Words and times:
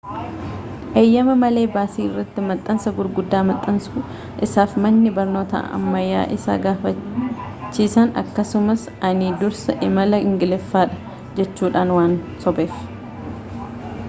eeyyamaa 0.99 1.33
malee 1.41 1.65
baasii 1.73 2.03
irratti 2.05 2.43
maxxansaa 2.51 2.93
gurgudda 2.99 3.41
maxxansuu 3.49 4.01
isaaf 4.47 4.73
manni 4.85 5.11
barnoota 5.17 5.61
ammayyaa 5.79 6.23
isaa 6.37 6.57
gaafachisan 6.63 8.13
akkasumas 8.23 8.85
ani 9.11 9.29
dursaa 9.43 9.79
imala 9.89 10.21
ingiiliffaadha' 10.31 11.03
jechuudhan 11.41 11.93
waan 11.99 12.17
sobeef 12.47 12.81